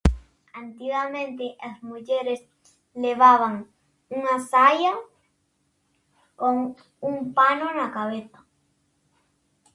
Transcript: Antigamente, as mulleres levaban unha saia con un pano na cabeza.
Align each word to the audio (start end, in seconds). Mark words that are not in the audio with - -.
Antigamente, 0.63 1.45
as 1.67 1.75
mulleres 1.89 2.39
levaban 3.03 3.55
unha 4.17 4.35
saia 4.51 4.93
con 6.39 6.55
un 7.09 7.15
pano 7.37 7.67
na 7.77 7.87
cabeza. 7.97 8.39